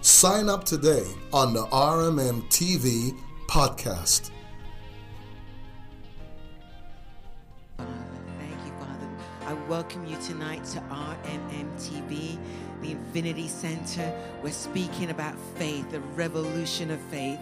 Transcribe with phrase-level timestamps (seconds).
[0.00, 4.30] sign up today on the RMM TV podcast.
[7.76, 7.90] Thank
[8.64, 9.08] you, Father.
[9.46, 12.38] I welcome you tonight to RMM TV,
[12.80, 14.12] the Infinity Center.
[14.42, 17.40] We're speaking about faith, the revolution of faith.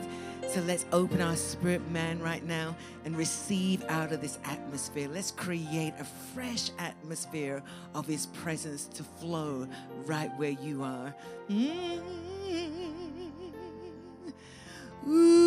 [0.49, 5.09] So let's open our spirit man right now and receive out of this atmosphere.
[5.13, 7.63] Let's create a fresh atmosphere
[7.95, 9.69] of his presence to flow
[10.07, 11.15] right where you are.
[11.51, 12.28] Mm.
[15.11, 15.38] Ooh.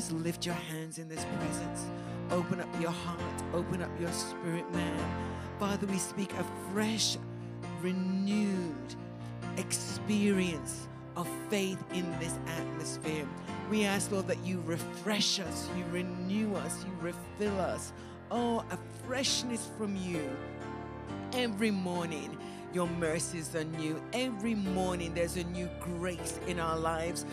[0.00, 1.84] Just lift your hands in this presence.
[2.30, 3.20] Open up your heart.
[3.52, 4.98] Open up your spirit, man.
[5.58, 7.18] Father, we speak a fresh,
[7.82, 8.94] renewed
[9.56, 13.26] experience of faith in this atmosphere.
[13.70, 17.92] We ask, Lord, that you refresh us, you renew us, you refill us.
[18.30, 20.28] Oh, a freshness from you.
[21.32, 22.36] Every morning,
[22.72, 24.00] your mercies are new.
[24.12, 27.24] Every morning, there's a new grace in our lives.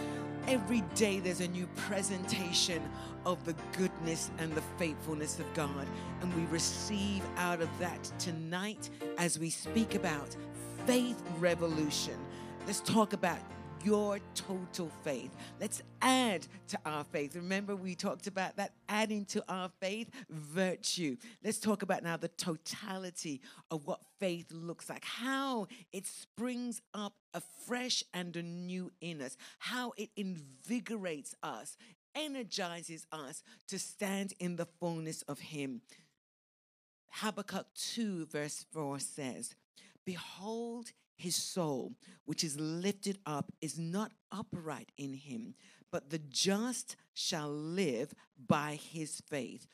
[0.47, 2.81] Every day, there's a new presentation
[3.25, 5.85] of the goodness and the faithfulness of God.
[6.21, 10.37] And we receive out of that tonight as we speak about
[10.85, 12.17] faith revolution.
[12.65, 13.39] Let's talk about
[13.87, 15.31] your total faith.
[15.61, 17.37] Let's add to our faith.
[17.37, 21.15] Remember, we talked about that adding to our faith virtue.
[21.41, 23.39] Let's talk about now the totality
[23.71, 29.93] of what faith looks like, how it springs up afresh and anew in us, how
[29.95, 31.77] it invigorates us,
[32.13, 35.79] energizes us to stand in the fullness of Him.
[37.09, 39.55] Habakkuk 2, verse 4 says,
[40.03, 41.93] Behold, his soul,
[42.25, 45.55] which is lifted up, is not upright in him,
[45.91, 48.13] but the just shall live
[48.47, 49.67] by his faith.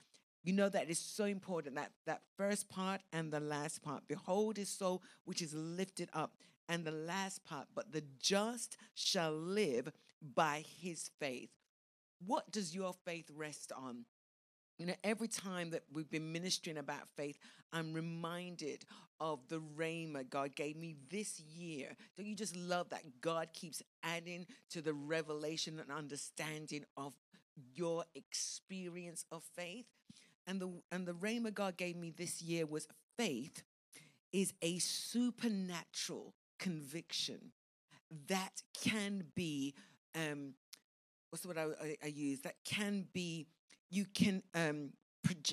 [0.43, 4.07] You know that is so important that that first part and the last part.
[4.07, 6.33] Behold his soul which is lifted up,
[6.69, 9.91] and the last part, but the just shall live
[10.35, 11.49] by his faith.
[12.25, 14.05] What does your faith rest on?
[14.77, 17.37] You know, every time that we've been ministering about faith,
[17.71, 18.85] I'm reminded
[19.19, 21.95] of the rhema God gave me this year.
[22.17, 27.13] Don't you just love that God keeps adding to the revelation and understanding of
[27.75, 29.85] your experience of faith?
[30.47, 33.63] And the and the rhema God gave me this year was faith
[34.31, 37.51] is a supernatural conviction
[38.27, 39.73] that can be
[40.15, 40.53] um
[41.29, 43.47] what's the word I, I, I use that can be
[43.93, 44.89] you can um,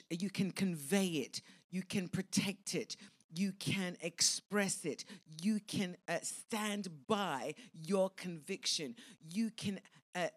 [0.09, 2.97] you can convey it, you can protect it,
[3.33, 5.05] you can express it,
[5.41, 8.95] you can uh, stand by your conviction,
[9.31, 9.81] you can.
[10.15, 10.29] Uh,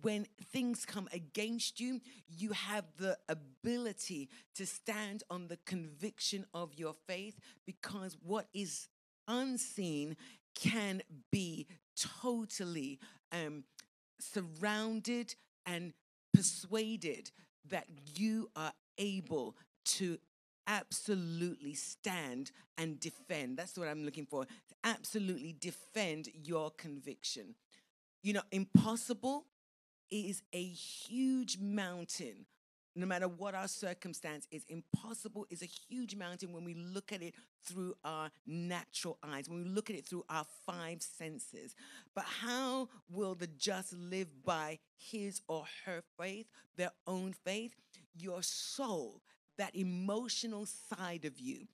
[0.00, 6.74] when things come against you, you have the ability to stand on the conviction of
[6.74, 8.88] your faith because what is
[9.28, 10.16] unseen
[10.54, 11.66] can be
[12.22, 12.98] totally
[13.30, 13.62] um,
[14.18, 15.34] surrounded
[15.66, 15.92] and
[16.34, 17.30] persuaded
[17.68, 17.86] that
[18.16, 20.18] you are able to
[20.66, 23.56] absolutely stand and defend.
[23.56, 24.46] That's what I'm looking for.
[24.82, 27.54] Absolutely defend your conviction.
[28.22, 29.46] You know, impossible
[30.10, 32.46] is a huge mountain
[32.94, 37.22] no matter what our circumstance is impossible is a huge mountain when we look at
[37.22, 41.74] it through our natural eyes when we look at it through our five senses.
[42.14, 46.46] But how will the just live by his or her faith
[46.76, 47.74] their own faith?
[48.16, 49.22] Your soul
[49.56, 51.66] that emotional side of you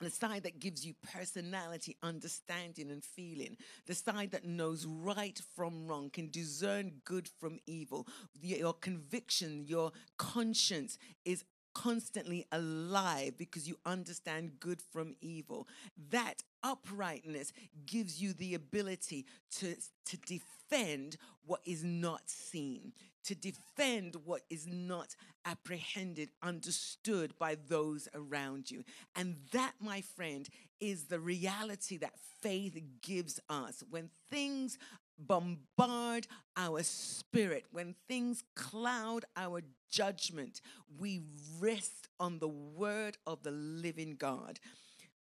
[0.00, 3.56] the side that gives you personality, understanding, and feeling.
[3.86, 8.06] The side that knows right from wrong, can discern good from evil.
[8.40, 11.44] Your conviction, your conscience is
[11.76, 15.68] constantly alive because you understand good from evil.
[16.10, 17.52] That uprightness
[17.84, 19.26] gives you the ability
[19.58, 19.76] to,
[20.06, 22.94] to defend what is not seen,
[23.24, 25.14] to defend what is not
[25.44, 28.82] apprehended, understood by those around you.
[29.14, 30.48] And that, my friend,
[30.80, 33.84] is the reality that faith gives us.
[33.90, 34.78] When things
[35.18, 36.26] bombard
[36.56, 40.60] our spirit, when things cloud our judgment,
[40.98, 41.22] we
[41.58, 44.58] rest on the word of the living God.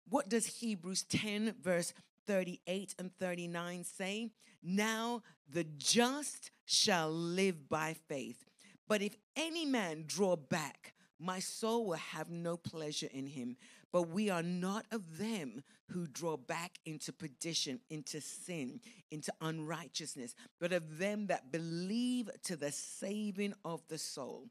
[0.08, 1.94] What does Hebrews 10, verse
[2.28, 4.32] 38 and 39 say?
[4.64, 8.44] Now the just shall live by faith.
[8.88, 13.56] But if any man draw back, my soul will have no pleasure in him.
[13.92, 18.80] But we are not of them who draw back into perdition, into sin,
[19.12, 24.48] into unrighteousness, but of them that believe to the saving of the soul.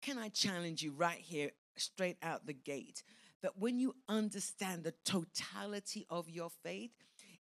[0.00, 3.02] Can I challenge you right here, straight out the gate,
[3.42, 6.92] that when you understand the totality of your faith,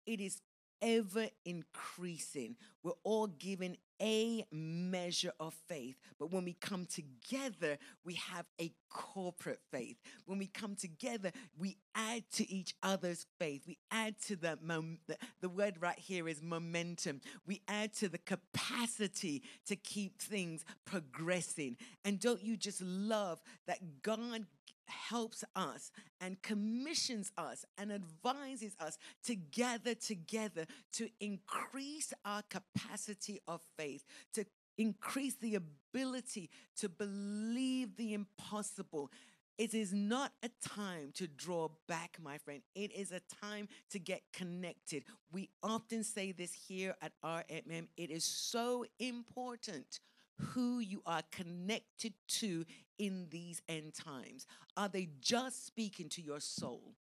[0.06, 0.40] it is
[0.82, 2.56] ever increasing.
[2.82, 8.70] We're all given a measure of faith, but when we come together, we have a
[8.90, 9.96] corporate faith.
[10.26, 13.62] When we come together, we add to each other's faith.
[13.66, 17.22] We add to the, mom- the, the word right here is momentum.
[17.46, 21.76] We add to the capacity to keep things progressing.
[22.04, 24.46] And don't you just love that God
[24.86, 25.90] helps us
[26.20, 34.04] and commissions us and advises us to gather together to increase our capacity of faith,
[34.32, 34.44] to
[34.78, 39.10] increase the ability to believe the impossible.
[39.58, 42.60] It is not a time to draw back, my friend.
[42.74, 45.04] It is a time to get connected.
[45.32, 47.88] We often say this here at RMM.
[47.96, 50.00] It is so important
[50.38, 52.64] who you are connected to
[52.98, 54.46] in these end times?
[54.76, 56.94] Are they just speaking to your soul?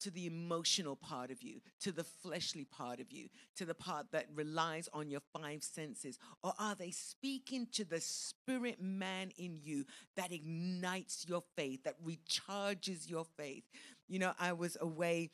[0.00, 4.08] To the emotional part of you, to the fleshly part of you, to the part
[4.12, 6.18] that relies on your five senses?
[6.42, 9.86] Or are they speaking to the spirit man in you
[10.16, 13.64] that ignites your faith, that recharges your faith?
[14.06, 15.30] You know, I was away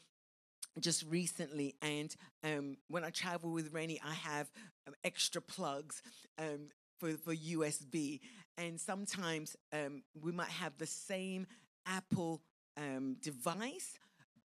[0.78, 4.48] just recently and um, when i travel with renny i have
[4.86, 6.02] um, extra plugs
[6.38, 6.68] um,
[7.00, 8.20] for, for USB.
[8.56, 11.46] And sometimes um, we might have the same
[11.86, 12.42] Apple
[12.76, 13.98] um, device,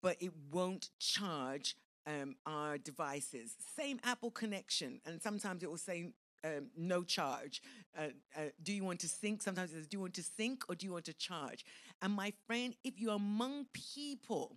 [0.02, 1.76] but it won't charge
[2.06, 3.54] um, our devices.
[3.76, 5.00] Same Apple connection.
[5.04, 6.12] And sometimes it will say
[6.44, 7.60] um, no charge.
[7.98, 9.42] Uh, uh, do you want to sync?
[9.42, 11.64] Sometimes it says, do you want to sync or do you want to charge?
[12.00, 14.56] And my friend, if you're among people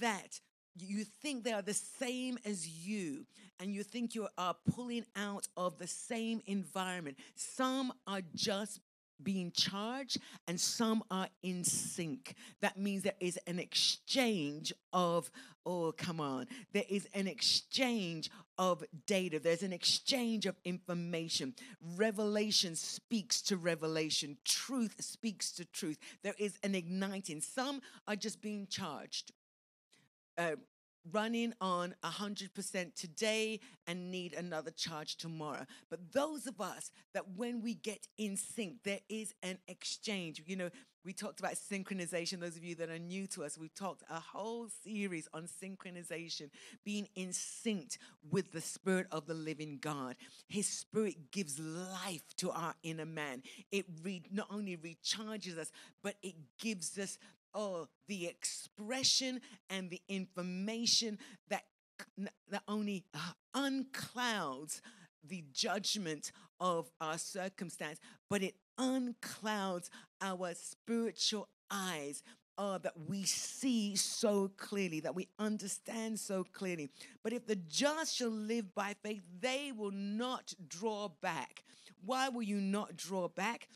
[0.00, 0.40] that
[0.78, 3.26] you think they are the same as you
[3.58, 7.16] and you think you are pulling out of the same environment.
[7.34, 8.80] Some are just
[9.22, 12.34] being charged and some are in sync.
[12.60, 15.30] That means there is an exchange of,
[15.64, 21.54] oh, come on, there is an exchange of data, there's an exchange of information.
[21.96, 25.98] Revelation speaks to revelation, truth speaks to truth.
[26.22, 27.40] There is an igniting.
[27.40, 29.32] Some are just being charged
[30.38, 30.56] uh,
[31.12, 35.64] running on 100% today and need another charge tomorrow.
[35.90, 40.42] But those of us that when we get in sync, there is an exchange.
[40.46, 40.70] You know,
[41.04, 42.40] we talked about synchronization.
[42.40, 46.50] Those of you that are new to us, we've talked a whole series on synchronization,
[46.84, 50.16] being in sync with the Spirit of the living God.
[50.48, 53.44] His Spirit gives life to our inner man.
[53.70, 55.70] It re- not only recharges us,
[56.02, 57.18] but it gives us
[58.08, 61.64] the expression and the information that
[62.48, 64.80] not only uh, unclouds
[65.24, 67.98] the judgment of our circumstance,
[68.30, 69.88] but it unclouds
[70.20, 72.22] our spiritual eyes.
[72.58, 76.88] Oh, that we see so clearly, that we understand so clearly.
[77.22, 81.64] But if the just shall live by faith, they will not draw back.
[82.02, 83.68] Why will you not draw back?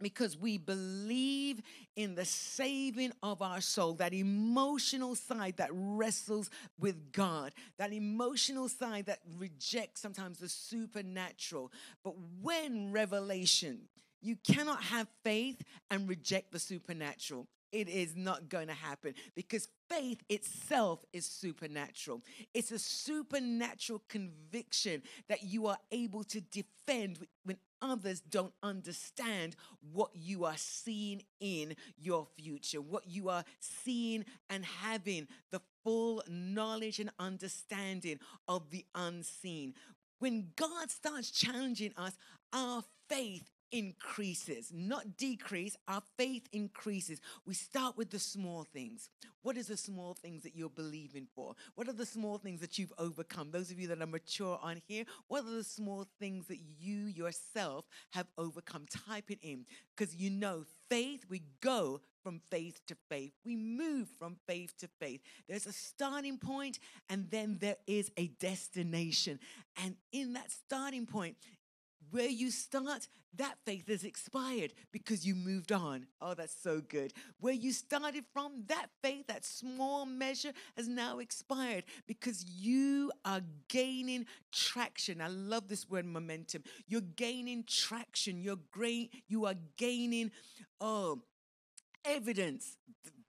[0.00, 1.60] Because we believe
[1.96, 8.68] in the saving of our soul, that emotional side that wrestles with God, that emotional
[8.68, 11.72] side that rejects sometimes the supernatural.
[12.04, 13.88] But when revelation,
[14.20, 17.46] you cannot have faith and reject the supernatural.
[17.72, 22.22] It is not going to happen because faith itself is supernatural.
[22.54, 29.56] It's a supernatural conviction that you are able to defend when others don't understand
[29.92, 36.22] what you are seeing in your future, what you are seeing and having the full
[36.28, 38.18] knowledge and understanding
[38.48, 39.74] of the unseen.
[40.18, 42.12] When God starts challenging us,
[42.52, 45.76] our faith increases, not decrease.
[45.88, 47.20] Our faith increases.
[47.44, 49.10] We start with the small things.
[49.42, 51.54] What is the small things that you're believing for?
[51.74, 53.50] What are the small things that you've overcome?
[53.50, 57.06] Those of you that are mature on here, what are the small things that you
[57.06, 58.86] yourself have overcome?
[59.06, 63.32] Type it in because you know faith, we go from faith to faith.
[63.44, 65.20] We move from faith to faith.
[65.48, 69.38] There's a starting point and then there is a destination.
[69.82, 71.36] And in that starting point,
[72.10, 76.06] where you start, that faith has expired because you moved on.
[76.20, 77.12] Oh, that's so good.
[77.40, 83.40] Where you started from, that faith, that small measure, has now expired because you are
[83.68, 85.20] gaining traction.
[85.20, 86.62] I love this word momentum.
[86.86, 88.40] You're gaining traction.
[88.40, 89.12] You're great.
[89.28, 90.30] You are gaining,
[90.80, 91.22] oh,
[92.04, 92.76] evidence.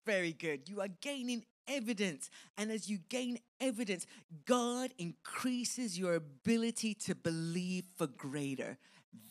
[0.06, 0.70] Very good.
[0.70, 2.30] You are gaining evidence.
[2.58, 4.06] And as you gain evidence,
[4.46, 8.78] God increases your ability to believe for greater.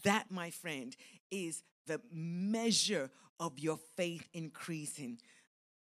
[0.03, 0.95] That, my friend,
[1.31, 5.19] is the measure of your faith increasing.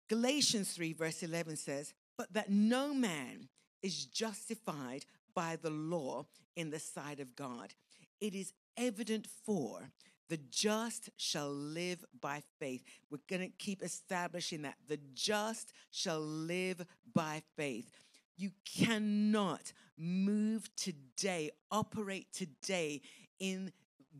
[0.07, 3.49] Galatians 3, verse 11 says, But that no man
[3.81, 7.73] is justified by the law in the sight of God.
[8.21, 9.91] It is evident for
[10.29, 12.83] the just shall live by faith.
[13.09, 14.75] We're going to keep establishing that.
[14.87, 17.91] The just shall live by faith.
[18.37, 23.01] You cannot move today, operate today
[23.39, 23.71] in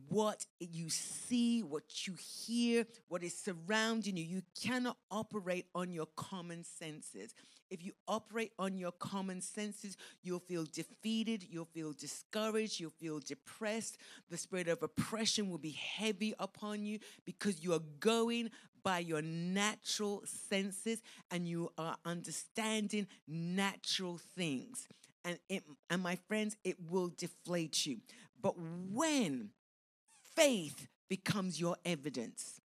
[0.08, 4.24] what you see, what you hear, what is surrounding you.
[4.24, 7.34] You cannot operate on your common senses.
[7.70, 13.18] If you operate on your common senses, you'll feel defeated, you'll feel discouraged, you'll feel
[13.18, 13.98] depressed.
[14.30, 18.50] The spirit of oppression will be heavy upon you because you are going
[18.82, 24.86] by your natural senses and you are understanding natural things.
[25.24, 27.98] And, it, and my friends, it will deflate you.
[28.40, 28.54] But
[28.92, 29.50] when
[30.36, 32.60] faith becomes your evidence,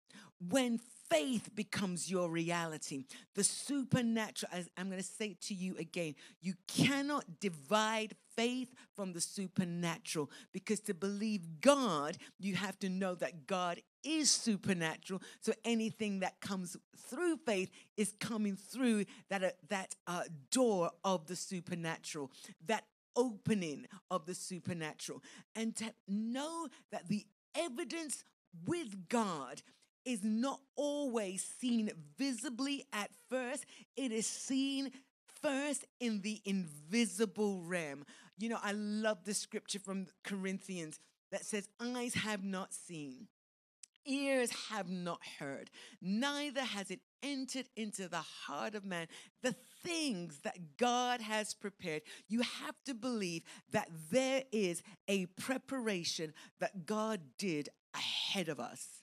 [0.50, 0.80] when
[1.10, 3.04] faith becomes your reality.
[3.36, 9.12] The supernatural, as I'm going to say to you again, you cannot divide faith from
[9.12, 15.22] the supernatural because to believe God, you have to know that God is supernatural.
[15.42, 21.28] So anything that comes through faith is coming through that, uh, that uh, door of
[21.28, 22.32] the supernatural,
[22.68, 22.86] that
[23.18, 25.22] opening of the supernatural.
[25.56, 28.24] And to know that the evidence
[28.66, 29.62] with God
[30.06, 33.66] is not always seen visibly at first,
[33.96, 34.92] it is seen
[35.42, 38.06] first in the invisible realm.
[38.38, 41.00] You know, I love the scripture from Corinthians
[41.32, 43.28] that says, Eyes have not seen,
[44.06, 45.70] ears have not heard,
[46.02, 49.08] neither has it entered into the heart of man
[49.44, 52.02] the things that God has prepared.
[52.28, 59.01] You have to believe that there is a preparation that God did ahead of us.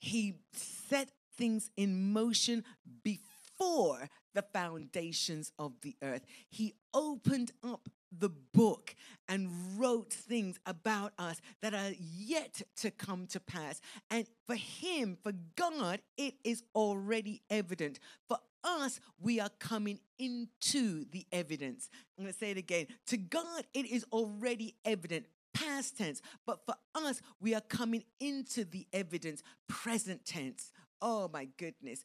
[0.00, 2.64] He set things in motion
[3.04, 6.24] before the foundations of the earth.
[6.48, 8.94] He opened up the book
[9.28, 13.80] and wrote things about us that are yet to come to pass.
[14.10, 18.00] And for Him, for God, it is already evident.
[18.28, 21.88] For us, we are coming into the evidence.
[22.18, 22.86] I'm going to say it again.
[23.08, 25.26] To God, it is already evident
[25.60, 26.22] past tense.
[26.46, 30.72] But for us, we are coming into the evidence, present tense.
[31.00, 32.04] Oh my goodness.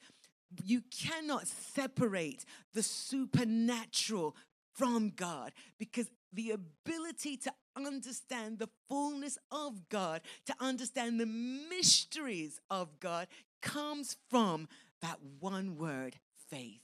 [0.63, 4.35] You cannot separate the supernatural
[4.73, 12.59] from God because the ability to understand the fullness of God, to understand the mysteries
[12.69, 13.27] of God,
[13.61, 14.67] comes from
[15.01, 16.17] that one word,
[16.49, 16.81] faith.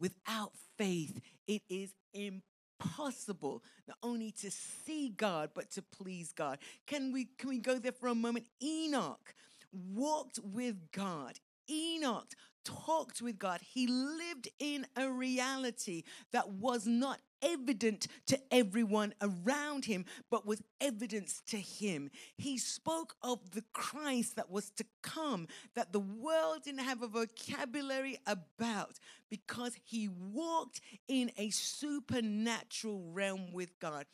[0.00, 2.42] Without faith, it is impossible
[2.78, 6.58] possible not only to see God but to please God.
[6.86, 8.46] Can we can we go there for a moment?
[8.62, 9.34] Enoch
[9.72, 11.38] walked with God.
[11.70, 12.32] Enoch
[12.64, 13.60] talked with God.
[13.62, 20.62] He lived in a reality that was not evident to everyone around him, but was
[20.80, 22.10] evidence to him.
[22.36, 27.08] He spoke of the Christ that was to come, that the world didn't have a
[27.08, 28.98] vocabulary about
[29.30, 34.06] because he walked in a supernatural realm with God.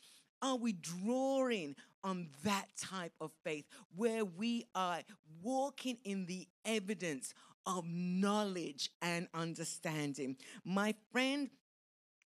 [0.42, 3.64] Are we drawing on that type of faith
[3.96, 5.00] where we are
[5.42, 7.32] walking in the evidence
[7.64, 10.36] of knowledge and understanding?
[10.62, 11.48] My friend,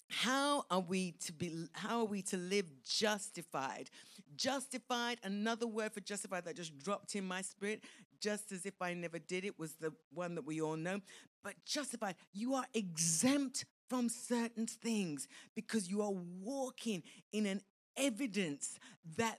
[0.09, 3.91] how are we to be how are we to live justified?
[4.37, 7.85] Justified another word for justified that just dropped in my spirit
[8.21, 11.01] just as if i never did it was the one that we all know.
[11.45, 17.61] But justified you are exempt from certain things because you are walking in an
[17.97, 18.79] evidence
[19.17, 19.39] that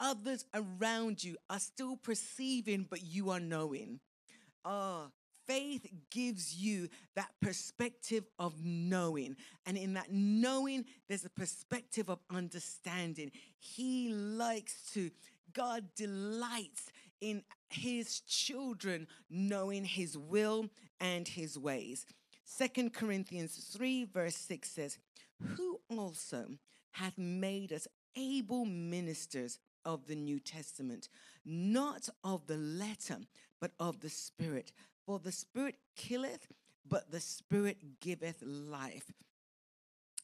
[0.00, 4.00] others around you are still perceiving but you are knowing.
[4.64, 5.10] Oh
[5.46, 9.36] faith gives you that perspective of knowing.
[9.66, 13.30] And in that knowing, there's a perspective of understanding.
[13.58, 15.10] He likes to,
[15.52, 20.68] God delights in his children knowing his will
[21.00, 22.06] and his ways.
[22.44, 24.98] Second Corinthians 3, verse 6 says,
[25.56, 26.46] Who also
[26.92, 31.08] hath made us able ministers of the New Testament,
[31.44, 33.18] not of the letter,
[33.60, 34.72] but of the Spirit.
[35.06, 36.46] For the Spirit killeth,
[36.88, 39.12] but the Spirit giveth life.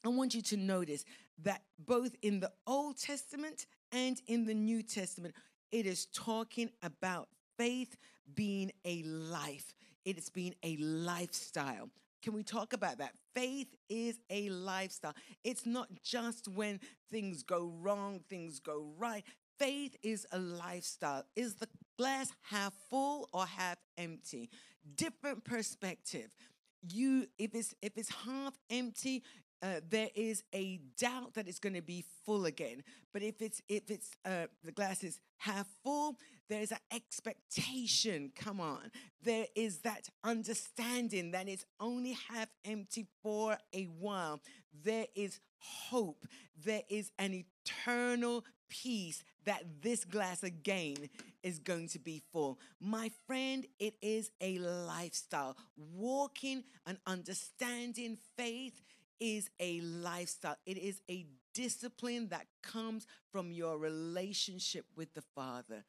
[0.04, 1.04] I want you to notice
[1.42, 5.34] that both in the Old Testament and in the New Testament,
[5.70, 7.96] it is talking about faith
[8.34, 11.90] being a life, it is being a lifestyle.
[12.22, 13.14] Can we talk about that?
[13.34, 15.14] Faith is a lifestyle.
[15.42, 19.24] It's not just when things go wrong, things go right.
[19.58, 21.24] Faith is a lifestyle.
[21.34, 21.68] Is the
[21.98, 24.50] glass half full or half empty?
[24.96, 26.34] Different perspective.
[26.82, 29.22] You, if it's if it's half empty,
[29.62, 32.82] uh, there is a doubt that it's going to be full again.
[33.12, 36.16] But if it's if it's uh, the glass is half full,
[36.48, 38.32] there is an expectation.
[38.34, 38.90] Come on,
[39.22, 44.40] there is that understanding that it's only half empty for a while.
[44.84, 46.24] There is hope.
[46.64, 51.08] There is an eternal peace that this glass again
[51.42, 52.58] is going to be full.
[52.80, 55.56] My friend, it is a lifestyle.
[55.76, 58.80] Walking and understanding faith
[59.20, 65.84] is a lifestyle, it is a discipline that comes from your relationship with the Father.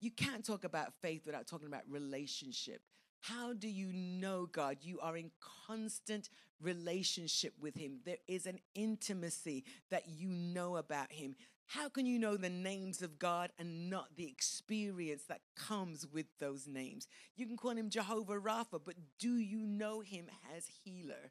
[0.00, 2.82] You can't talk about faith without talking about relationship.
[3.20, 4.78] How do you know God?
[4.82, 5.30] You are in
[5.66, 6.28] constant
[6.60, 8.00] relationship with Him.
[8.04, 11.36] There is an intimacy that you know about Him.
[11.66, 16.26] How can you know the names of God and not the experience that comes with
[16.38, 17.06] those names?
[17.36, 21.30] You can call him Jehovah Rapha, but do you know him as healer?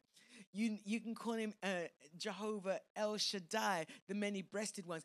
[0.52, 5.04] You, you can call him uh, Jehovah El Shaddai, the many breasted ones.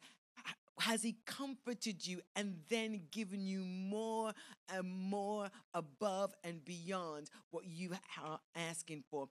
[0.80, 4.32] Has he comforted you and then given you more
[4.70, 9.28] and more above and beyond what you are asking for?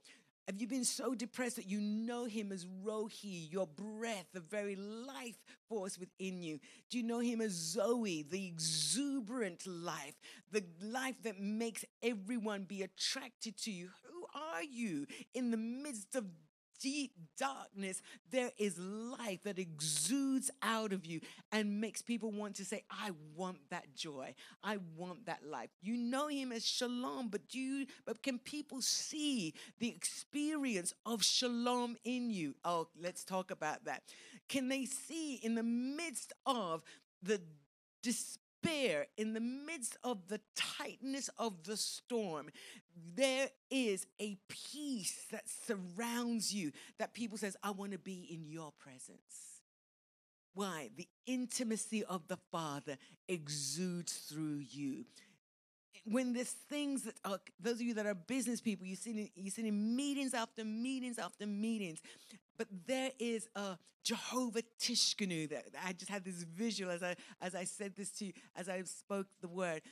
[0.47, 4.77] Have you been so depressed that you know him as Rohi, your breath, the very
[4.77, 5.37] life
[5.69, 6.61] force within you?
[6.89, 10.15] Do you know him as Zoe, the exuberant life,
[10.53, 13.89] the life that makes everyone be attracted to you?
[14.05, 16.27] Who are you in the midst of
[16.81, 21.21] deep darkness, there is life that exudes out of you
[21.53, 24.35] and makes people want to say, I want that joy.
[24.63, 25.71] I want that life.
[25.83, 31.23] You know him as shalom, but do you, but can people see the experience of
[31.23, 32.55] shalom in you?
[32.65, 34.03] Oh, let's talk about that.
[34.49, 36.83] Can they see in the midst of
[37.23, 37.41] the
[38.63, 42.51] despair, in the midst of the tightness of the storm,
[43.15, 48.49] there is a peace that surrounds you that people says, I want to be in
[48.49, 49.63] your presence.
[50.55, 50.91] Why?
[50.97, 52.97] The intimacy of the Father
[53.29, 55.05] exudes through you.
[56.05, 59.29] When there's things that are, those of you that are business people, you sit in,
[59.35, 62.01] you sit in meetings after meetings after meetings,
[62.57, 67.55] but there is a Jehovah Tsidkenu that I just had this visual as I as
[67.55, 69.83] I said this to you, as I spoke the word.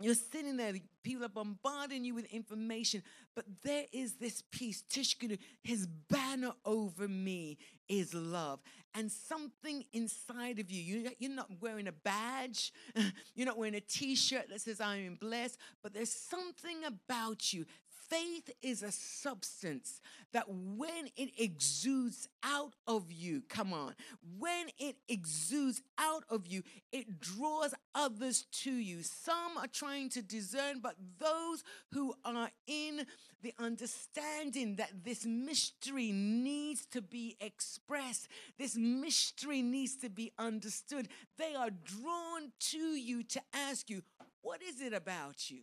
[0.00, 3.02] You're sitting there, people are bombarding you with information,
[3.34, 4.84] but there is this peace.
[4.88, 8.60] Tsidkenu, his banner over me is love.
[8.94, 12.72] And something inside of you, you're not wearing a badge,
[13.34, 17.52] you're not wearing a t shirt that says, I am blessed, but there's something about
[17.52, 17.66] you.
[18.08, 20.00] Faith is a substance
[20.32, 23.94] that when it exudes out of you, come on,
[24.38, 29.02] when it exudes out of you, it draws others to you.
[29.02, 33.06] Some are trying to discern, but those who are in
[33.42, 41.08] the understanding that this mystery needs to be expressed, this mystery needs to be understood,
[41.36, 44.02] they are drawn to you to ask you,
[44.42, 45.62] What is it about you?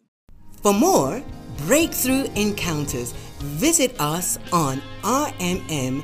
[0.65, 1.21] For more
[1.67, 6.01] breakthrough encounters, visit us on rmm.live.